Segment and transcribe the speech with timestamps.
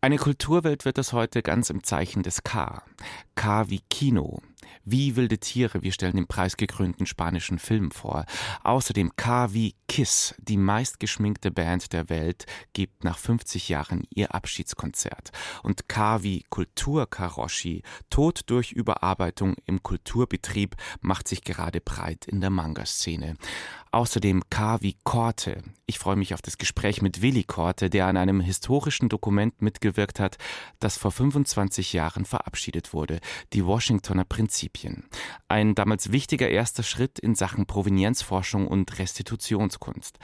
[0.00, 2.84] Eine Kulturwelt wird das heute ganz im Zeichen des K.
[3.34, 4.40] K wie Kino.
[4.84, 8.24] Wie wilde Tiere, wir stellen den preisgekrönten spanischen Film vor.
[8.62, 15.32] Außerdem K wie Kiss, die meistgeschminkte Band der Welt, gibt nach 50 Jahren ihr Abschiedskonzert.
[15.64, 22.50] Und K wie Kulturkaroshi, Tod durch Überarbeitung im Kulturbetrieb, macht sich gerade breit in der
[22.50, 23.34] Manga-Szene.
[23.90, 25.62] Außerdem K wie Korte.
[25.86, 30.20] Ich freue mich auf das Gespräch mit Willi Korte, der an einem historischen Dokument mitgewirkt
[30.20, 30.36] hat,
[30.78, 33.20] das vor 25 Jahren verabschiedet wurde,
[33.54, 35.04] die Washingtoner Prinzipien.
[35.48, 40.18] Ein damals wichtiger erster Schritt in Sachen Provenienzforschung und Restitutionskunst.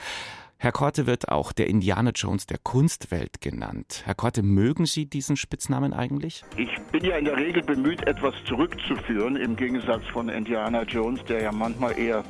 [0.57, 4.03] Herr Korte wird auch der Indiana Jones der Kunstwelt genannt.
[4.05, 6.43] Herr Korte, mögen Sie diesen Spitznamen eigentlich?
[6.55, 11.43] Ich bin ja in der Regel bemüht, etwas zurückzuführen, im Gegensatz von Indiana Jones, der
[11.43, 12.23] ja manchmal eher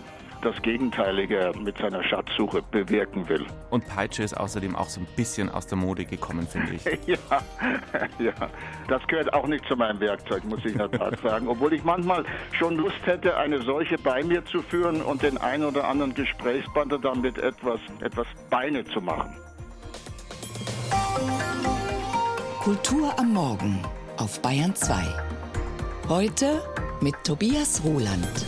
[0.45, 3.45] das Gegenteilige mit seiner Schatzsuche bewirken will.
[3.71, 6.85] Und Peitsche ist außerdem auch so ein bisschen aus der Mode gekommen, finde ich.
[7.07, 7.17] ja,
[8.19, 8.33] ja,
[8.87, 11.47] das gehört auch nicht zu meinem Werkzeug, muss ich in der Tat sagen.
[11.47, 15.65] Obwohl ich manchmal schon Lust hätte, eine solche bei mir zu führen und den einen
[15.65, 19.33] oder anderen Gesprächspartner damit etwas, etwas Beine zu machen.
[22.61, 23.81] Kultur am Morgen
[24.17, 24.95] auf Bayern 2.
[26.07, 26.61] Heute
[27.01, 28.45] mit Tobias Roland.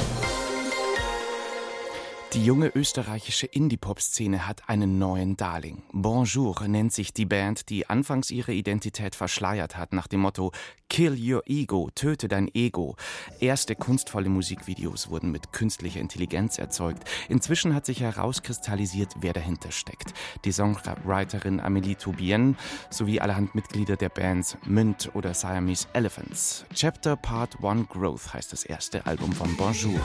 [2.37, 5.81] Die junge österreichische Indie-Pop-Szene hat einen neuen Darling.
[5.91, 10.51] Bonjour nennt sich die Band, die anfangs ihre Identität verschleiert hat nach dem Motto
[10.87, 12.95] Kill your ego, töte dein Ego.
[13.39, 17.05] Erste kunstvolle Musikvideos wurden mit künstlicher Intelligenz erzeugt.
[17.27, 20.13] Inzwischen hat sich herauskristallisiert, wer dahinter steckt.
[20.45, 22.55] Die Songwriterin Amélie Toubien
[22.91, 26.65] sowie allerhand Mitglieder der Bands Münd oder Siamese Elephants.
[26.71, 29.99] Chapter Part 1 Growth heißt das erste Album von Bonjour.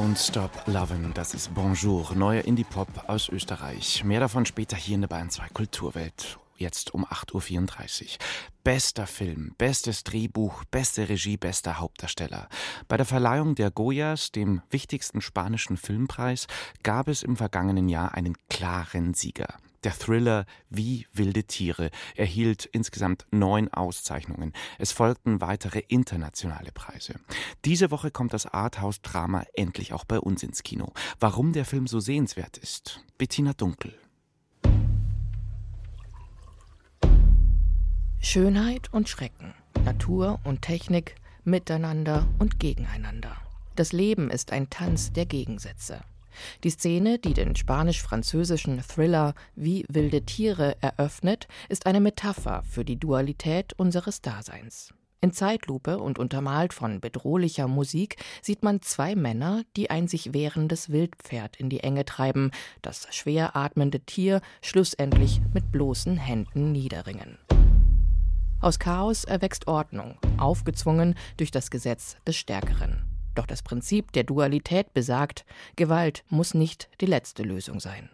[0.00, 4.02] Don't Stop Lovin', das ist Bonjour, neuer Indie-Pop aus Österreich.
[4.02, 6.38] Mehr davon später hier in der Bayern 2 Kulturwelt.
[6.56, 8.08] Jetzt um 8.34 Uhr.
[8.64, 12.48] Bester Film, bestes Drehbuch, beste Regie, bester Hauptdarsteller.
[12.88, 16.46] Bei der Verleihung der Goyas, dem wichtigsten spanischen Filmpreis,
[16.82, 19.58] gab es im vergangenen Jahr einen klaren Sieger.
[19.82, 24.52] Der Thriller Wie wilde Tiere erhielt insgesamt neun Auszeichnungen.
[24.78, 27.14] Es folgten weitere internationale Preise.
[27.64, 30.92] Diese Woche kommt das Arthouse-Drama endlich auch bei uns ins Kino.
[31.18, 33.02] Warum der Film so sehenswert ist?
[33.16, 33.94] Bettina Dunkel.
[38.22, 41.14] Schönheit und Schrecken, Natur und Technik,
[41.44, 43.34] miteinander und gegeneinander.
[43.76, 46.02] Das Leben ist ein Tanz der Gegensätze.
[46.64, 52.98] Die Szene, die den spanisch-französischen Thriller Wie wilde Tiere eröffnet, ist eine Metapher für die
[52.98, 54.94] Dualität unseres Daseins.
[55.22, 60.88] In Zeitlupe und untermalt von bedrohlicher Musik sieht man zwei Männer, die ein sich wehrendes
[60.88, 67.36] Wildpferd in die Enge treiben, das schwer atmende Tier schlussendlich mit bloßen Händen niederringen.
[68.60, 73.09] Aus Chaos erwächst Ordnung, aufgezwungen durch das Gesetz des Stärkeren.
[73.34, 75.44] Doch das Prinzip der Dualität besagt,
[75.76, 78.10] Gewalt muss nicht die letzte Lösung sein.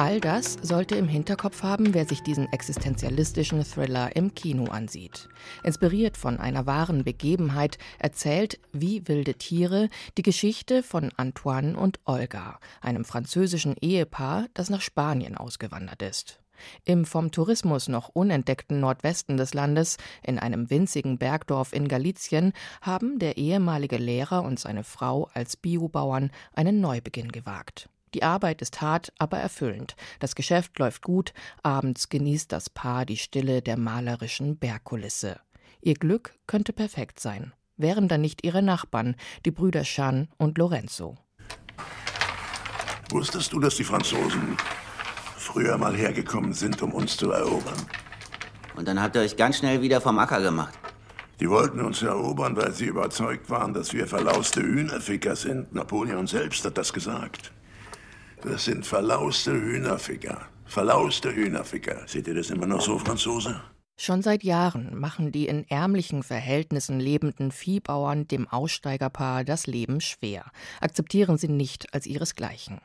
[0.00, 5.28] All das sollte im Hinterkopf haben, wer sich diesen existenzialistischen Thriller im Kino ansieht.
[5.64, 12.60] Inspiriert von einer wahren Begebenheit erzählt Wie wilde Tiere die Geschichte von Antoine und Olga,
[12.80, 16.38] einem französischen Ehepaar, das nach Spanien ausgewandert ist.
[16.84, 23.18] Im vom Tourismus noch unentdeckten Nordwesten des Landes, in einem winzigen Bergdorf in Galizien, haben
[23.18, 27.88] der ehemalige Lehrer und seine Frau als Biobauern einen Neubeginn gewagt.
[28.14, 29.94] Die Arbeit ist hart, aber erfüllend.
[30.18, 31.32] Das Geschäft läuft gut.
[31.62, 35.40] Abends genießt das Paar die Stille der malerischen Bergkulisse.
[35.80, 37.52] Ihr Glück könnte perfekt sein.
[37.76, 39.14] Wären dann nicht ihre Nachbarn,
[39.44, 41.16] die Brüder Jean und Lorenzo.
[43.10, 44.56] Wusstest du, dass die Franzosen
[45.48, 47.80] früher mal hergekommen sind, um uns zu erobern?
[48.76, 50.78] Und dann habt ihr euch ganz schnell wieder vom Acker gemacht.
[51.40, 55.74] Die wollten uns erobern, weil sie überzeugt waren, dass wir verlauste Hühnerficker sind.
[55.74, 57.52] Napoleon selbst hat das gesagt.
[58.42, 60.46] Das sind verlauste Hühnerficker.
[60.66, 62.02] Verlauste Hühnerficker.
[62.06, 63.60] Seht ihr das immer noch so, Franzose?
[64.00, 70.44] Schon seit Jahren machen die in ärmlichen Verhältnissen lebenden Viehbauern dem Aussteigerpaar das Leben schwer,
[70.80, 72.80] akzeptieren sie nicht als ihresgleichen.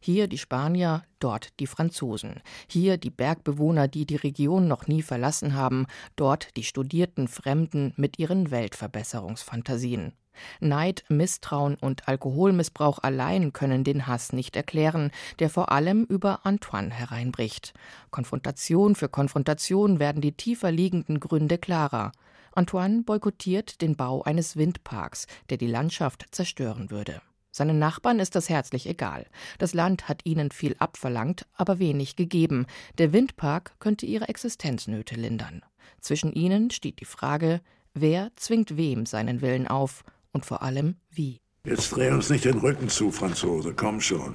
[0.00, 2.42] Hier die Spanier, dort die Franzosen.
[2.68, 5.86] Hier die Bergbewohner, die die Region noch nie verlassen haben,
[6.16, 10.12] dort die studierten Fremden mit ihren Weltverbesserungsfantasien.
[10.60, 16.92] Neid, Misstrauen und Alkoholmissbrauch allein können den Hass nicht erklären, der vor allem über Antoine
[16.92, 17.74] hereinbricht.
[18.10, 22.12] Konfrontation für Konfrontation werden die tiefer liegenden Gründe klarer.
[22.52, 27.20] Antoine boykottiert den Bau eines Windparks, der die Landschaft zerstören würde.
[27.56, 29.24] Seinen Nachbarn ist das herzlich egal.
[29.58, 32.66] Das Land hat ihnen viel abverlangt, aber wenig gegeben.
[32.98, 35.62] Der Windpark könnte ihre Existenznöte lindern.
[35.98, 37.62] Zwischen ihnen steht die Frage,
[37.94, 41.40] wer zwingt wem seinen Willen auf und vor allem wie.
[41.64, 44.34] Jetzt dreh uns nicht den Rücken zu, Franzose, komm schon.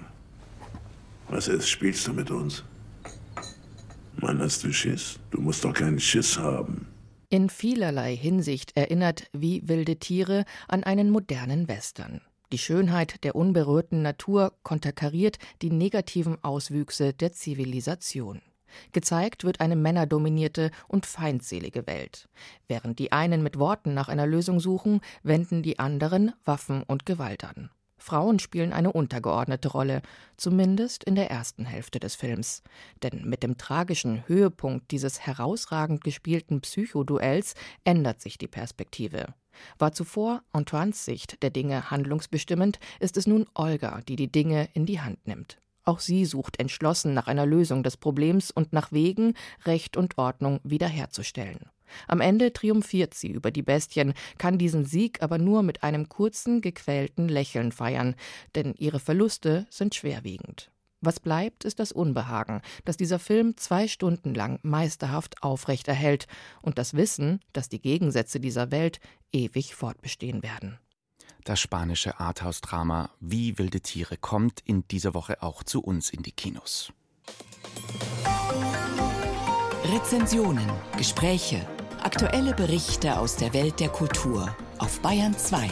[1.30, 2.64] Was ist, spielst du mit uns?
[4.16, 5.20] Mann, hast du Schiss?
[5.30, 6.88] Du musst doch keinen Schiss haben.
[7.30, 12.22] In vielerlei Hinsicht erinnert Wie wilde Tiere an einen modernen Western.
[12.52, 18.42] Die Schönheit der unberührten Natur konterkariert die negativen Auswüchse der Zivilisation.
[18.92, 22.28] Gezeigt wird eine männerdominierte und feindselige Welt.
[22.68, 27.46] Während die einen mit Worten nach einer Lösung suchen, wenden die anderen Waffen und Gewalt
[27.46, 27.70] an.
[27.98, 30.02] Frauen spielen eine untergeordnete Rolle,
[30.36, 32.64] zumindest in der ersten Hälfte des Films.
[33.04, 37.54] Denn mit dem tragischen Höhepunkt dieses herausragend gespielten Psychoduells
[37.86, 39.28] ändert sich die Perspektive.
[39.80, 44.86] War zuvor Antoines Sicht der Dinge handlungsbestimmend, ist es nun Olga, die die Dinge in
[44.86, 45.62] die Hand nimmt.
[45.84, 49.34] Auch sie sucht entschlossen nach einer Lösung des Problems und nach Wegen,
[49.66, 51.70] Recht und Ordnung wiederherzustellen.
[52.08, 56.62] Am Ende triumphiert sie über die Bestien, kann diesen Sieg aber nur mit einem kurzen,
[56.62, 58.16] gequälten Lächeln feiern,
[58.56, 60.72] denn ihre Verluste sind schwerwiegend.
[61.02, 66.28] Was bleibt, ist das Unbehagen, das dieser Film zwei Stunden lang meisterhaft aufrechterhält
[66.62, 69.00] und das Wissen, dass die Gegensätze dieser Welt
[69.34, 70.78] ewig fortbestehen werden.
[71.44, 76.34] Das spanische Arthouse-Drama Wie wilde Tiere kommt in dieser Woche auch zu uns in die
[76.34, 76.94] Kinos.
[79.86, 81.68] Rezensionen, Gespräche,
[82.04, 85.68] aktuelle Berichte aus der Welt der Kultur auf Bayern 2.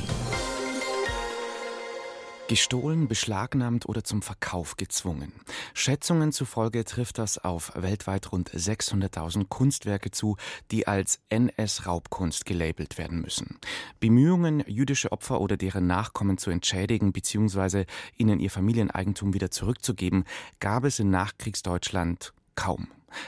[2.49, 5.31] Gestohlen, beschlagnahmt oder zum Verkauf gezwungen.
[5.75, 10.35] Schätzungen zufolge trifft das auf weltweit rund 600.000 Kunstwerke zu,
[10.71, 13.59] die als NS-Raubkunst gelabelt werden müssen.
[13.99, 17.85] Bemühungen, jüdische Opfer oder deren Nachkommen zu entschädigen bzw.
[18.17, 20.23] ihnen ihr Familieneigentum wieder zurückzugeben,
[20.59, 22.87] gab es in Nachkriegsdeutschland kaum.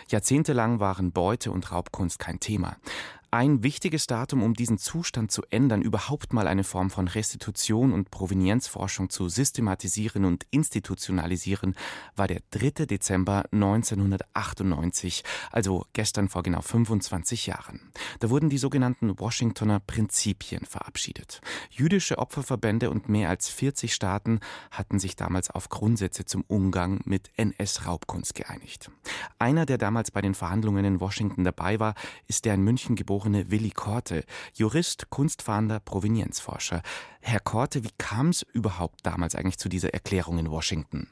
[0.10, 2.78] Jahrzehntelang waren Beute und Raubkunst kein Thema.
[3.34, 8.12] Ein wichtiges Datum, um diesen Zustand zu ändern, überhaupt mal eine Form von Restitution und
[8.12, 11.76] Provenienzforschung zu systematisieren und institutionalisieren,
[12.18, 12.88] war der 3.
[12.88, 17.80] Dezember 1998, also gestern vor genau 25 Jahren.
[18.20, 21.40] Da wurden die sogenannten Washingtoner Prinzipien verabschiedet.
[21.70, 27.32] Jüdische Opferverbände und mehr als 40 Staaten hatten sich damals auf Grundsätze zum Umgang mit
[27.38, 28.92] NS-Raubkunst geeinigt.
[29.40, 31.94] Einer, der damals bei den Verhandlungen in Washington dabei war,
[32.28, 34.24] ist der in München geborene geborene Willi Korte,
[34.54, 36.82] Jurist, Kunstfahnder, Provenienzforscher.
[37.22, 41.08] Herr Korte, wie kam es überhaupt damals eigentlich zu dieser Erklärung in Washington?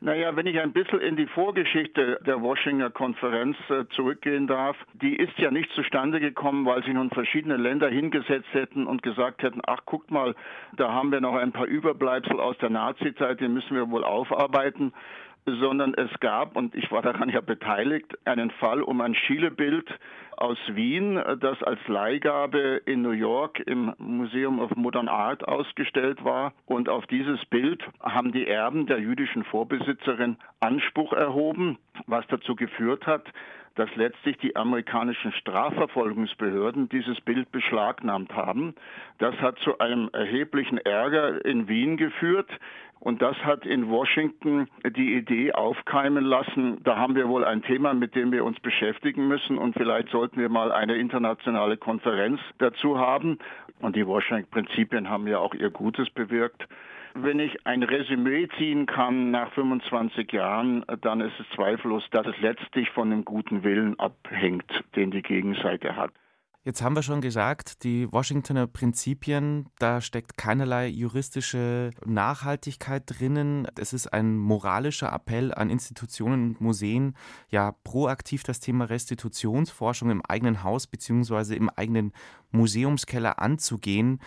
[0.00, 5.16] Naja, wenn ich ein bisschen in die Vorgeschichte der Washingtoner Konferenz äh, zurückgehen darf, die
[5.16, 9.62] ist ja nicht zustande gekommen, weil sich nun verschiedene Länder hingesetzt hätten und gesagt hätten,
[9.66, 10.34] ach guckt mal,
[10.76, 14.92] da haben wir noch ein paar Überbleibsel aus der Nazizeit, die müssen wir wohl aufarbeiten
[15.46, 19.88] sondern es gab, und ich war daran ja beteiligt, einen Fall um ein Schielebild
[20.36, 26.52] aus Wien, das als Leihgabe in New York im Museum of Modern Art ausgestellt war.
[26.66, 33.06] Und auf dieses Bild haben die Erben der jüdischen Vorbesitzerin Anspruch erhoben, was dazu geführt
[33.06, 33.24] hat,
[33.76, 38.74] dass letztlich die amerikanischen Strafverfolgungsbehörden dieses Bild beschlagnahmt haben.
[39.18, 42.50] Das hat zu einem erheblichen Ärger in Wien geführt.
[42.98, 47.92] Und das hat in Washington die Idee aufkeimen lassen, da haben wir wohl ein Thema,
[47.92, 52.98] mit dem wir uns beschäftigen müssen und vielleicht sollten wir mal eine internationale Konferenz dazu
[52.98, 53.38] haben.
[53.80, 56.66] Und die Washington-Prinzipien haben ja auch ihr Gutes bewirkt.
[57.18, 62.38] Wenn ich ein Resümee ziehen kann nach 25 Jahren, dann ist es zweifellos, dass es
[62.40, 66.12] letztlich von dem guten Willen abhängt, den die Gegenseite hat.
[66.66, 73.68] Jetzt haben wir schon gesagt, die Washingtoner Prinzipien, da steckt keinerlei juristische Nachhaltigkeit drinnen.
[73.78, 77.14] Es ist ein moralischer Appell an Institutionen und Museen,
[77.50, 81.54] ja proaktiv das Thema Restitutionsforschung im eigenen Haus bzw.
[81.54, 82.12] im eigenen
[82.50, 84.18] Museumskeller anzugehen.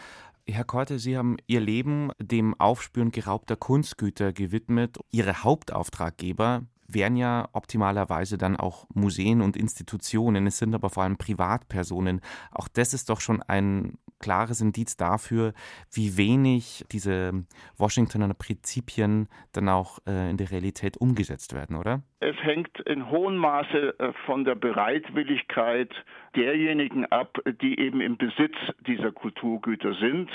[0.52, 4.98] Herr Korte, Sie haben Ihr Leben dem Aufspüren geraubter Kunstgüter gewidmet.
[5.12, 10.48] Ihre Hauptauftraggeber wären ja optimalerweise dann auch Museen und Institutionen.
[10.48, 12.22] Es sind aber vor allem Privatpersonen.
[12.52, 15.54] Auch das ist doch schon ein klares Indiz dafür,
[15.94, 17.46] wie wenig diese
[17.78, 22.02] Washingtoner Prinzipien dann auch äh, in der Realität umgesetzt werden, oder?
[22.20, 25.94] Es hängt in hohem Maße äh, von der Bereitwilligkeit
[26.36, 28.56] derjenigen ab, die eben im Besitz
[28.88, 30.30] dieser Kulturgüter sind.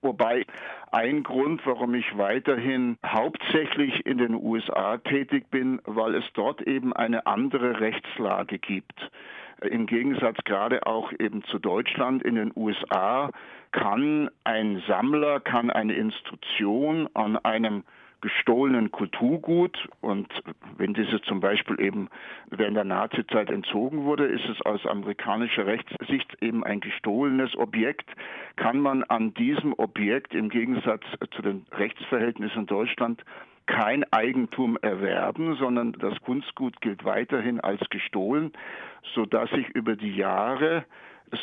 [0.00, 0.44] Wobei
[0.90, 6.92] ein Grund, warum ich weiterhin hauptsächlich in den USA tätig bin, weil es dort eben
[6.92, 9.10] eine andere Rechtslage gibt.
[9.62, 13.30] Im Gegensatz gerade auch eben zu Deutschland in den USA
[13.70, 17.84] kann ein Sammler, kann eine Instruktion an einem
[18.22, 19.88] gestohlenen Kulturgut.
[20.00, 20.32] Und
[20.78, 22.08] wenn dieses zum Beispiel eben
[22.48, 28.08] während der Nazizeit entzogen wurde, ist es aus amerikanischer Rechtssicht eben ein gestohlenes Objekt,
[28.56, 31.02] kann man an diesem Objekt im Gegensatz
[31.34, 33.22] zu den Rechtsverhältnissen in Deutschland
[33.66, 38.52] kein Eigentum erwerben, sondern das Kunstgut gilt weiterhin als gestohlen,
[39.14, 40.84] sodass sich über die Jahre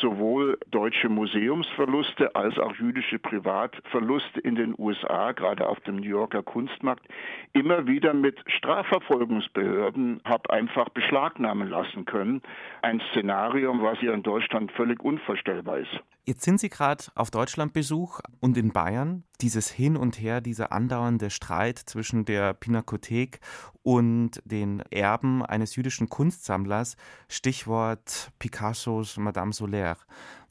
[0.00, 6.42] sowohl deutsche Museumsverluste als auch jüdische Privatverluste in den USA, gerade auf dem New Yorker
[6.42, 7.06] Kunstmarkt,
[7.52, 12.42] immer wieder mit Strafverfolgungsbehörden habe einfach beschlagnahmen lassen können.
[12.82, 16.00] Ein Szenarium, was hier in Deutschland völlig unvorstellbar ist.
[16.30, 19.24] Jetzt sind Sie gerade auf Deutschlandbesuch und in Bayern.
[19.40, 23.40] Dieses Hin und Her, dieser andauernde Streit zwischen der Pinakothek
[23.82, 26.94] und den Erben eines jüdischen Kunstsammlers,
[27.26, 29.96] Stichwort Picassos Madame Solaire.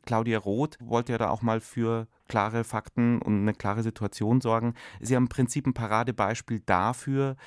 [0.05, 4.73] Claudia Roth wollte ja da auch mal für klare Fakten und eine klare Situation sorgen.
[4.99, 7.37] Sie haben im Prinzip ein Paradebeispiel dafür,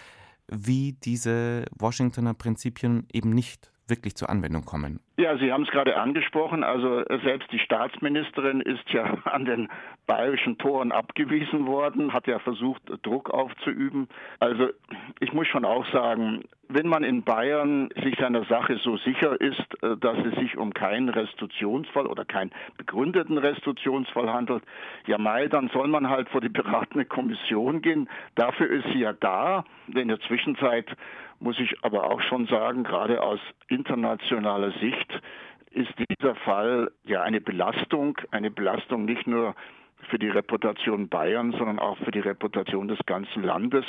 [0.49, 5.01] wie diese Washingtoner Prinzipien eben nicht wirklich zur Anwendung kommen?
[5.19, 6.65] Ja, Sie haben es gerade angesprochen.
[6.65, 9.69] Also selbst die Staatsministerin ist ja an den
[10.07, 14.09] bayerischen Toren abgewiesen worden, hat ja versucht, Druck aufzuüben.
[14.41, 14.71] Also
[15.21, 19.83] ich muss schon auch sagen, wenn man in Bayern sich seiner Sache so sicher ist,
[19.83, 24.63] äh, dass es sich um keinen Restitutionsfall oder keinen begründeten Restitutionsfall handelt,
[25.07, 28.09] ja Mai, dann soll man halt vor die beratende Kommission gehen.
[28.35, 29.65] Dafür ist sie ja da.
[29.95, 30.87] In der Zwischenzeit
[31.43, 35.02] muss ich aber auch schon sagen, gerade aus internationaler Sicht
[35.71, 39.55] ist dieser Fall ja eine Belastung, eine Belastung nicht nur
[40.11, 43.85] für die Reputation Bayern, sondern auch für die Reputation des ganzen Landes.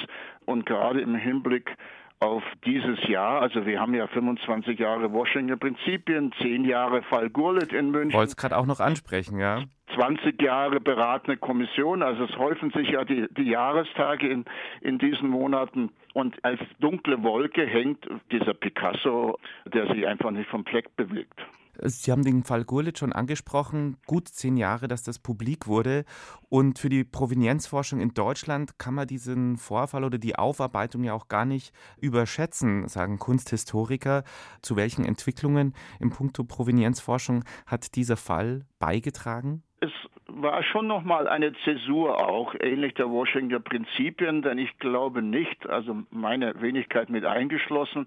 [0.45, 1.75] Und gerade im Hinblick
[2.23, 7.73] auf dieses Jahr, also wir haben ja 25 Jahre Washington Prinzipien, 10 Jahre Fall Gurlitt
[7.73, 8.13] in München.
[8.13, 9.63] Wollte es gerade auch noch ansprechen, ja.
[9.95, 14.45] 20 Jahre beratende Kommission, also es häufen sich ja die, die Jahrestage in,
[14.81, 20.65] in diesen Monaten und als dunkle Wolke hängt dieser Picasso, der sich einfach nicht vom
[20.65, 21.39] Fleck bewegt.
[21.79, 26.05] Sie haben den Fall Gurlitt schon angesprochen, gut zehn Jahre, dass das publik wurde.
[26.49, 31.27] Und für die Provenienzforschung in Deutschland kann man diesen Vorfall oder die Aufarbeitung ja auch
[31.27, 34.23] gar nicht überschätzen, sagen Kunsthistoriker.
[34.61, 39.63] Zu welchen Entwicklungen im Punkto Provenienzforschung hat dieser Fall beigetragen?
[39.79, 39.91] Es
[40.27, 46.03] war schon nochmal eine Zäsur auch, ähnlich der Washington Prinzipien, denn ich glaube nicht, also
[46.09, 48.05] meine Wenigkeit mit eingeschlossen,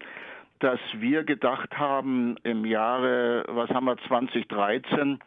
[0.58, 5.18] dass wir gedacht haben, im Jahre, was haben wir, 2013,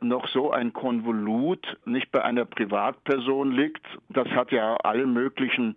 [0.00, 3.84] noch so ein Konvolut nicht bei einer Privatperson liegt.
[4.08, 5.76] Das hat ja alle möglichen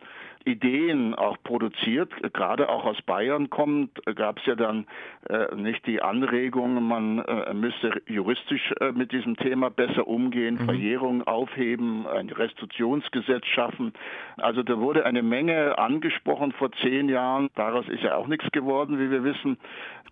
[0.51, 4.87] Ideen auch produziert, gerade auch aus Bayern kommt, gab es ja dann
[5.29, 10.65] äh, nicht die Anregung, man äh, müsste juristisch äh, mit diesem Thema besser umgehen, mhm.
[10.65, 13.93] Verjährung aufheben, ein Restitutionsgesetz schaffen.
[14.37, 17.49] Also da wurde eine Menge angesprochen vor zehn Jahren.
[17.55, 19.57] Daraus ist ja auch nichts geworden, wie wir wissen.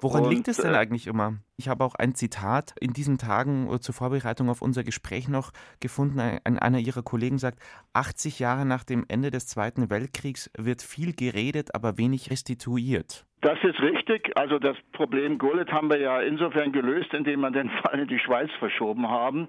[0.01, 1.34] Woran Und, liegt es denn äh, eigentlich immer?
[1.60, 6.20] Ich habe auch ein Zitat in diesen Tagen zur Vorbereitung auf unser Gespräch noch gefunden.
[6.20, 7.58] Ein, einer Ihrer Kollegen sagt,
[7.94, 13.26] 80 Jahre nach dem Ende des Zweiten Weltkriegs wird viel geredet, aber wenig restituiert.
[13.42, 14.38] Das ist richtig.
[14.38, 18.20] Also das Problem Gullet haben wir ja insofern gelöst, indem wir den Fall in die
[18.20, 19.48] Schweiz verschoben haben.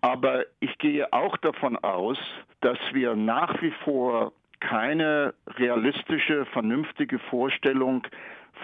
[0.00, 2.18] Aber ich gehe auch davon aus,
[2.60, 8.06] dass wir nach wie vor keine realistische, vernünftige Vorstellung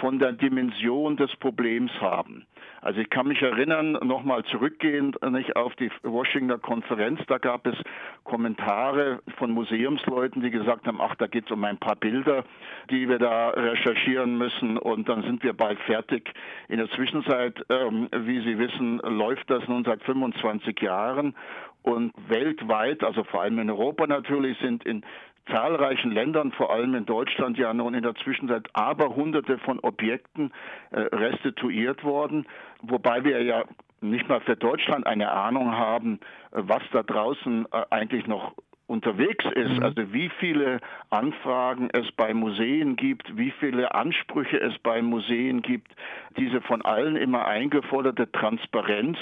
[0.01, 2.47] von der Dimension des Problems haben.
[2.81, 7.77] Also ich kann mich erinnern, nochmal zurückgehend nicht auf die Washingtoner Konferenz, da gab es
[8.25, 12.45] Kommentare von Museumsleuten, die gesagt haben, ach, da geht es um ein paar Bilder,
[12.91, 16.33] die wir da recherchieren müssen und dann sind wir bald fertig.
[16.69, 21.35] In der Zwischenzeit, ähm, wie Sie wissen, läuft das nun seit 25 Jahren
[21.83, 25.05] und weltweit, also vor allem in Europa natürlich, sind in
[25.47, 30.53] zahlreichen Ländern, vor allem in Deutschland ja nun in der Zwischenzeit aber hunderte von Objekten
[30.91, 32.47] äh, restituiert worden,
[32.83, 33.65] wobei wir ja
[34.01, 36.21] nicht mal für Deutschland eine Ahnung haben,
[36.53, 38.55] äh, was da draußen äh, eigentlich noch
[38.87, 39.83] unterwegs ist, mhm.
[39.83, 45.93] also wie viele Anfragen es bei Museen gibt, wie viele Ansprüche es bei Museen gibt,
[46.37, 49.17] diese von allen immer eingeforderte Transparenz,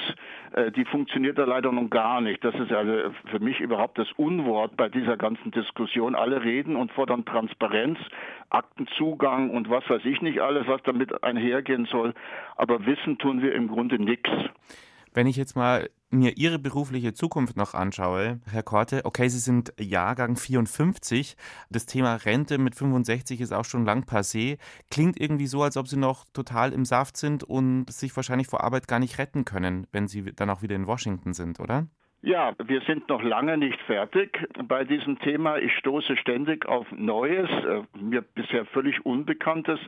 [0.52, 2.42] äh, die funktioniert da leider nun gar nicht.
[2.44, 6.16] Das ist also für mich überhaupt das Unwort bei dieser ganzen Diskussion.
[6.16, 7.98] Alle reden und fordern Transparenz,
[8.50, 12.14] Aktenzugang und was weiß ich nicht alles, was damit einhergehen soll,
[12.56, 14.30] aber wissen tun wir im Grunde nichts.
[15.14, 19.72] Wenn ich jetzt mal mir Ihre berufliche Zukunft noch anschaue, Herr Korte, okay, Sie sind
[19.80, 21.36] Jahrgang 54,
[21.70, 24.58] das Thema Rente mit 65 ist auch schon lang passé,
[24.90, 28.62] klingt irgendwie so, als ob Sie noch total im Saft sind und sich wahrscheinlich vor
[28.62, 31.86] Arbeit gar nicht retten können, wenn Sie dann auch wieder in Washington sind, oder?
[32.24, 34.38] Ja, wir sind noch lange nicht fertig
[34.68, 35.58] bei diesem Thema.
[35.58, 39.80] Ich stoße ständig auf Neues, äh, mir bisher völlig Unbekanntes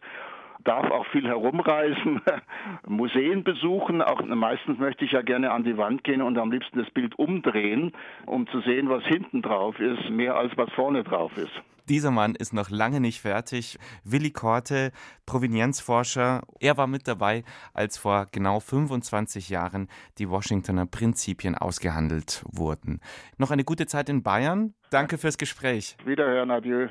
[0.64, 2.21] darf auch viel herumreisen,
[2.87, 4.02] Museen besuchen.
[4.02, 7.18] Auch meistens möchte ich ja gerne an die Wand gehen und am liebsten das Bild
[7.18, 7.92] umdrehen,
[8.26, 11.52] um zu sehen, was hinten drauf ist, mehr als was vorne drauf ist.
[11.89, 13.78] Dieser Mann ist noch lange nicht fertig.
[14.04, 14.91] Willi Korte,
[15.26, 16.41] Provenienzforscher.
[16.58, 23.00] Er war mit dabei, als vor genau 25 Jahren die Washingtoner Prinzipien ausgehandelt wurden.
[23.36, 24.73] Noch eine gute Zeit in Bayern.
[24.89, 25.99] Danke fürs Gespräch.
[26.06, 26.89] Wiederhören, adieu.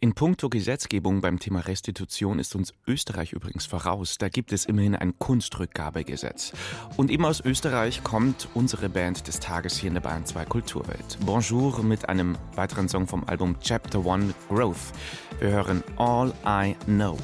[0.00, 4.18] In puncto Gesetzgebung beim Thema Restitution ist uns Österreich übrigens voraus.
[4.18, 6.52] Da gibt es immerhin ein Kunstrückgabegesetz.
[6.96, 11.18] Und eben aus Österreich kommt unsere Band des Tages hier in der Bayern 2 Kulturwelt.
[11.24, 14.92] Bonjour mit einem weiteren Song vom Album Chapter One Growth.
[15.38, 17.16] Wir hören All I Know.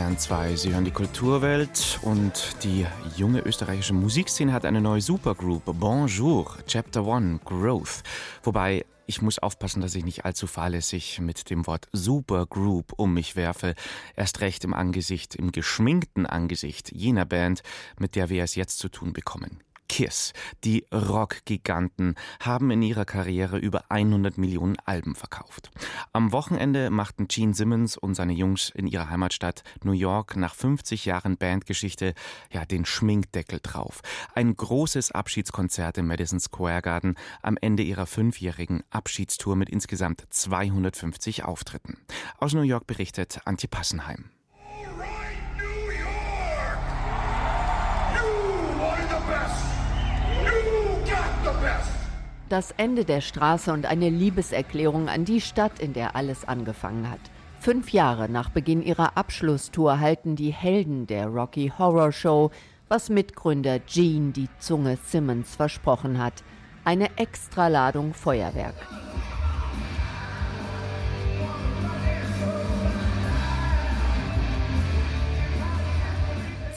[0.00, 0.56] Bayern 2.
[0.56, 2.86] Sie hören die Kulturwelt und die
[3.16, 5.64] junge österreichische Musikszene hat eine neue Supergroup.
[5.78, 8.02] Bonjour, Chapter One, Growth.
[8.42, 13.36] Wobei ich muss aufpassen, dass ich nicht allzu fahrlässig mit dem Wort Supergroup um mich
[13.36, 13.74] werfe.
[14.16, 17.62] Erst recht im Angesicht, im geschminkten Angesicht jener Band,
[17.98, 19.62] mit der wir es jetzt zu tun bekommen.
[19.90, 25.72] Kiss, die Rockgiganten, haben in ihrer Karriere über 100 Millionen Alben verkauft.
[26.12, 31.06] Am Wochenende machten Gene Simmons und seine Jungs in ihrer Heimatstadt New York nach 50
[31.06, 32.14] Jahren Bandgeschichte
[32.52, 34.00] ja den Schminkdeckel drauf.
[34.32, 41.42] Ein großes Abschiedskonzert im Madison Square Garden am Ende ihrer fünfjährigen Abschiedstour mit insgesamt 250
[41.44, 41.98] Auftritten.
[42.38, 44.30] Aus New York berichtet Antje Passenheim.
[52.48, 57.20] Das Ende der Straße und eine Liebeserklärung an die Stadt, in der alles angefangen hat.
[57.60, 62.50] Fünf Jahre nach Beginn ihrer Abschlusstour halten die Helden der Rocky Horror Show,
[62.88, 66.42] was Mitgründer Gene die Zunge Simmons versprochen hat.
[66.84, 68.74] Eine Extraladung Feuerwerk.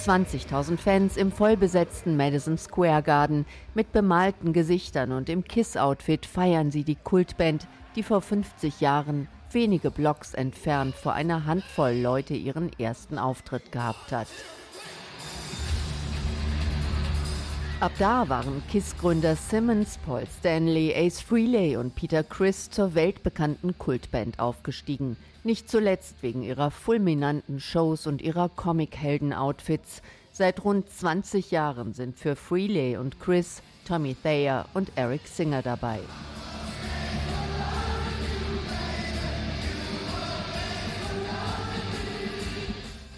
[0.04, 3.46] 20.000 Fans im vollbesetzten Madison Square Garden.
[3.74, 9.92] Mit bemalten Gesichtern und im Kiss-Outfit feiern sie die Kultband, die vor 50 Jahren wenige
[9.92, 14.28] Blocks entfernt vor einer Handvoll Leute ihren ersten Auftritt gehabt hat.
[17.84, 24.40] Ab da waren KISS-Gründer Simmons, Paul Stanley, Ace Frehley und Peter Criss zur weltbekannten Kultband
[24.40, 30.02] aufgestiegen– nicht zuletzt wegen ihrer fulminanten Shows und ihrer Comic-Helden-Outfits.
[30.32, 36.00] Seit rund 20 Jahren sind für Freeley und Chris Tommy Thayer und Eric Singer dabei.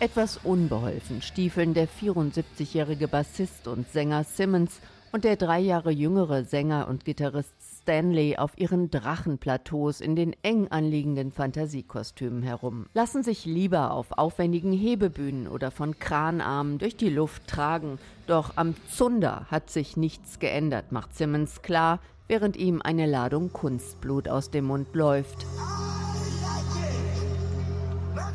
[0.06, 4.80] Etwas unbeholfen stiefeln der 74-jährige Bassist und Sänger Simmons
[5.12, 10.68] und der drei Jahre jüngere Sänger und Gitarrist Stanley auf ihren Drachenplateaus in den eng
[10.68, 17.48] anliegenden Fantasiekostümen herum, lassen sich lieber auf aufwendigen Hebebühnen oder von Kranarmen durch die Luft
[17.48, 17.98] tragen.
[18.28, 24.30] Doch am Zunder hat sich nichts geändert, macht Simmons klar, während ihm eine Ladung Kunstblut
[24.30, 25.48] aus dem Mund läuft.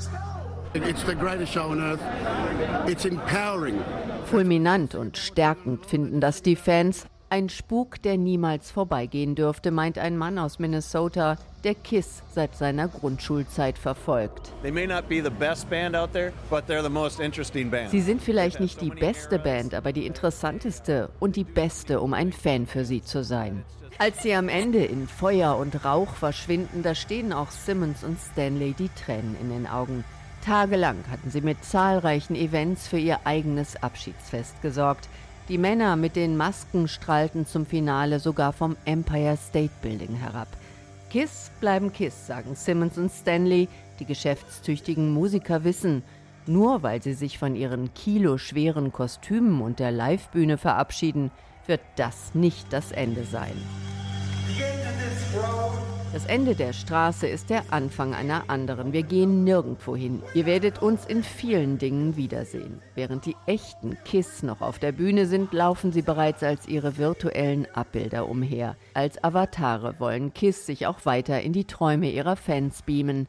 [0.00, 0.29] It's the
[0.72, 2.00] greatest show on earth.
[2.88, 3.82] It's empowering.
[4.26, 7.06] Fulminant und stärkend finden das die Fans.
[7.32, 12.88] Ein Spuk, der niemals vorbeigehen dürfte, meint ein Mann aus Minnesota, der Kiss seit seiner
[12.88, 14.52] Grundschulzeit verfolgt.
[17.90, 22.32] Sie sind vielleicht nicht die beste Band, aber die interessanteste und die beste, um ein
[22.32, 23.62] Fan für sie zu sein.
[23.98, 28.72] Als sie am Ende in Feuer und Rauch verschwinden, da stehen auch Simmons und Stanley
[28.72, 30.04] die Tränen in den Augen.
[30.44, 35.08] Tagelang hatten sie mit zahlreichen Events für ihr eigenes Abschiedsfest gesorgt.
[35.48, 40.48] Die Männer mit den Masken strahlten zum Finale sogar vom Empire State Building herab.
[41.10, 43.68] Kiss bleiben Kiss, sagen Simmons und Stanley.
[43.98, 46.02] Die geschäftstüchtigen Musiker wissen,
[46.46, 51.30] nur weil sie sich von ihren kiloschweren Kostümen und der Livebühne verabschieden,
[51.66, 53.56] wird das nicht das Ende sein.
[56.12, 58.92] Das Ende der Straße ist der Anfang einer anderen.
[58.92, 60.24] Wir gehen nirgendwo hin.
[60.34, 62.82] Ihr werdet uns in vielen Dingen wiedersehen.
[62.96, 67.68] Während die echten Kiss noch auf der Bühne sind, laufen sie bereits als ihre virtuellen
[67.74, 68.76] Abbilder umher.
[68.92, 73.28] Als Avatare wollen Kiss sich auch weiter in die Träume ihrer Fans beamen.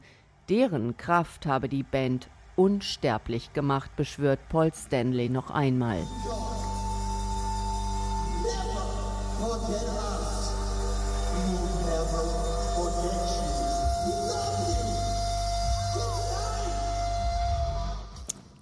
[0.50, 6.00] Deren Kraft habe die Band unsterblich gemacht, beschwört Paul Stanley noch einmal.
[12.02, 12.51] Never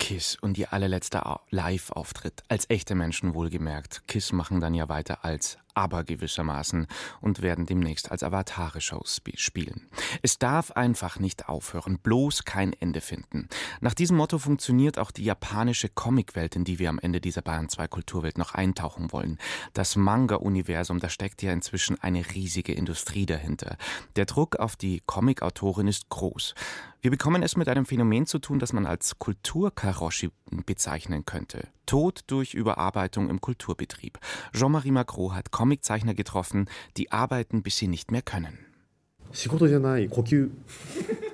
[0.09, 4.07] Kiss und ihr allerletzter Live-Auftritt, als echte Menschen wohlgemerkt.
[4.07, 6.87] Kiss machen dann ja weiter als aber gewissermaßen
[7.21, 9.87] und werden demnächst als Avatare-Shows spielen.
[10.21, 13.47] Es darf einfach nicht aufhören, bloß kein Ende finden.
[13.81, 17.69] Nach diesem Motto funktioniert auch die japanische Comicwelt, in die wir am Ende dieser Bayern
[17.69, 19.37] 2 Kulturwelt noch eintauchen wollen.
[19.73, 23.77] Das Manga-Universum, da steckt ja inzwischen eine riesige Industrie dahinter.
[24.15, 26.55] Der Druck auf die Comic-Autorin ist groß.
[27.01, 30.31] Wir bekommen es mit einem Phänomen zu tun, das man als Kulturkaroshi
[30.65, 31.69] bezeichnen könnte.
[31.89, 34.19] Tod durch Überarbeitung im Kulturbetrieb.
[34.53, 38.59] Jean-Marie Macron hat Comiczeichner getroffen, die arbeiten, bis sie nicht mehr können.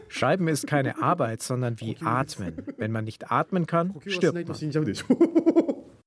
[0.07, 2.53] Schreiben ist keine Arbeit, sondern wie Atmen.
[2.77, 4.55] Wenn man nicht atmen kann, stirbt man.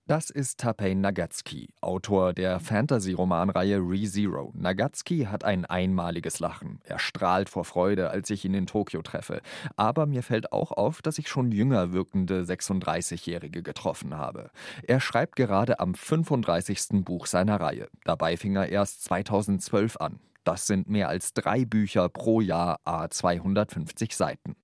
[0.08, 4.54] Das ist Tapei Nagatsuki, Autor der Fantasy-Romanreihe ReZero.
[4.54, 6.80] Nagatsuki hat ein einmaliges Lachen.
[6.84, 9.42] Er strahlt vor Freude, als ich ihn in Tokio treffe.
[9.76, 14.50] Aber mir fällt auch auf, dass ich schon jünger wirkende 36-Jährige getroffen habe.
[14.82, 17.04] Er schreibt gerade am 35.
[17.04, 17.88] Buch seiner Reihe.
[18.04, 20.20] Dabei fing er erst 2012 an.
[20.48, 24.56] Das sind mehr als drei Bücher pro Jahr, a 250 Seiten.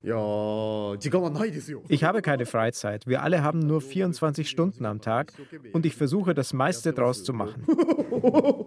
[1.90, 3.06] Ich habe keine Freizeit.
[3.06, 5.34] Wir alle haben nur 24 Stunden am Tag
[5.74, 7.66] und ich versuche, das meiste draus zu machen.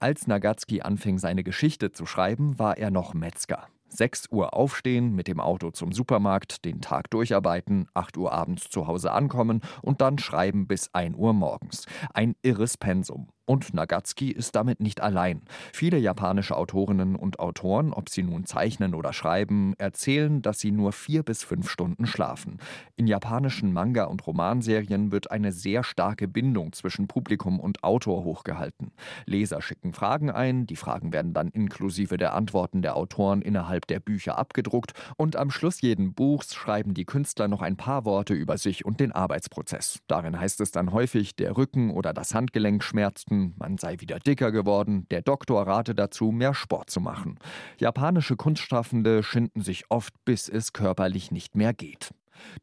[0.00, 3.68] Als Nagatsuki anfing, seine Geschichte zu schreiben, war er noch Metzger.
[3.96, 8.88] 6 Uhr aufstehen, mit dem Auto zum Supermarkt, den Tag durcharbeiten, 8 Uhr abends zu
[8.88, 11.86] Hause ankommen und dann schreiben bis 1 Uhr morgens.
[12.12, 13.28] Ein irres Pensum.
[13.46, 15.42] Und Nagatsuki ist damit nicht allein.
[15.72, 20.92] Viele japanische Autorinnen und Autoren, ob sie nun zeichnen oder schreiben, erzählen, dass sie nur
[20.92, 22.58] vier bis fünf Stunden schlafen.
[22.96, 28.92] In japanischen Manga- und Romanserien wird eine sehr starke Bindung zwischen Publikum und Autor hochgehalten.
[29.26, 34.00] Leser schicken Fragen ein, die Fragen werden dann inklusive der Antworten der Autoren innerhalb der
[34.00, 38.56] Bücher abgedruckt und am Schluss jeden Buchs schreiben die Künstler noch ein paar Worte über
[38.56, 39.98] sich und den Arbeitsprozess.
[40.06, 44.18] Darin heißt es dann häufig, der Rücken oder das Handgelenk schmerzt Nachrichten, man sei wieder
[44.18, 47.38] dicker geworden, der Doktor rate dazu, mehr Sport zu machen.
[47.78, 52.10] Japanische Kunstschaffende schinden sich oft, bis es körperlich nicht mehr geht.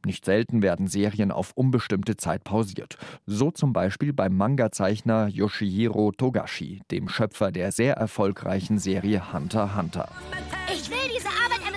[0.06, 2.98] Nicht selten werden Serien auf unbestimmte Zeit pausiert.
[3.26, 9.76] So zum Beispiel beim Manga-Zeichner Yoshihiro Togashi, dem Schöpfer der sehr erfolgreichen Serie Hunter x
[9.76, 10.10] Hunter.
[10.68, 11.71] Ich will diese Arbeit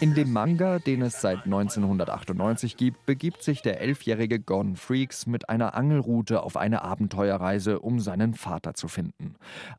[0.00, 5.50] In dem Manga, den es seit 1998 gibt, begibt sich der elfjährige Gone Freaks mit
[5.50, 9.34] einer Angelrute auf eine Abenteuerreise, um seinen Vater zu finden.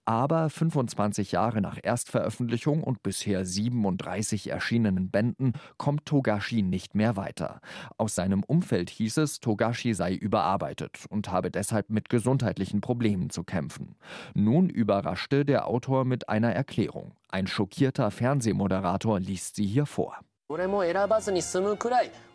[0.06, 7.60] Aber 25 Jahre nach Erstveröffentlichung und bisher 37 erschienenen Bänden kommt Togashi nicht mehr weiter.
[7.98, 13.44] Aus seinem Umfeld hieß es, Togashi sei überarbeitet und habe deshalb mit gesundheitlichen Problemen zu
[13.44, 13.96] kämpfen.
[14.36, 17.14] Nun überraschte der Autor mit einer Erklärung.
[17.34, 20.18] Ein schockierter Fernsehmoderator liest sie hier vor.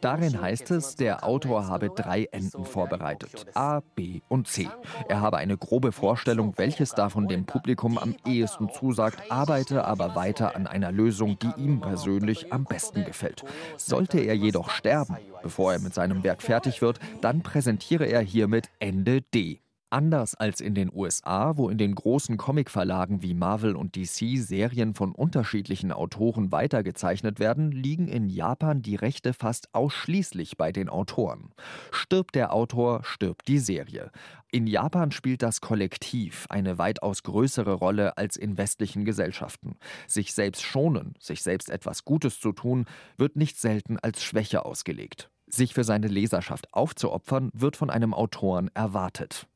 [0.01, 3.45] Darin heißt es, der Autor habe drei Enden vorbereitet.
[3.53, 4.71] A, B und C.
[5.07, 10.57] Er habe eine grobe Vorstellung, welches davon dem Publikum am ehesten zusagt, arbeite aber weiter
[10.57, 13.45] an einer Lösung, die ihm persönlich am besten gefällt.
[13.77, 18.71] Sollte er jedoch sterben, bevor er mit seinem Werk fertig wird, dann präsentiere er hiermit
[18.79, 19.61] Ende D.
[19.97, 24.93] Anders als in den USA, wo in den großen Comicverlagen wie Marvel und DC Serien
[24.93, 31.55] von unterschiedlichen Autoren weitergezeichnet werden, liegen in Japan die Rechte fast ausschließlich bei den Autoren.
[31.93, 34.11] Stirbt der Autor, stirbt die Serie.
[34.53, 39.79] In Japan spielt das Kollektiv eine weitaus größere Rolle als in westlichen Gesellschaften.
[40.07, 42.85] Sich selbst schonen, sich selbst etwas Gutes zu tun,
[43.17, 45.31] wird nicht selten als Schwäche ausgelegt.
[45.47, 49.49] Sich für seine Leserschaft aufzuopfern, wird von einem Autoren erwartet.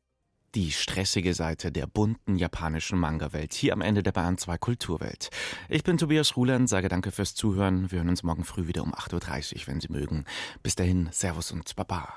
[0.57, 5.31] Die stressige Seite der bunten japanischen Manga-Welt hier am Ende der Bahn 2 Kulturwelt.
[5.69, 7.93] Ich bin Tobias Ruland, sage danke fürs Zuhören.
[7.93, 10.25] Wir hören uns morgen früh wieder um 8.30 Uhr, wenn Sie mögen.
[10.65, 12.13] Bis dahin, Servus und Baba.